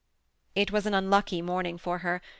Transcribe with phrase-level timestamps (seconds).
[0.55, 2.23] It was an unlucky morning for her.